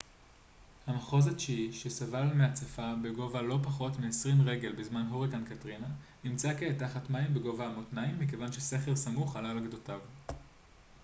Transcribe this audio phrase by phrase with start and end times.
[0.87, 5.87] המחוז התשיעי שסבל מהצפה בגובה לא פחות מ-20 רגל בזמן הוריקן קטרינה
[6.23, 9.99] נמצא כעת תחת מים בגובה המותניים מכיוון שסכר סמוך עלה על גדותיו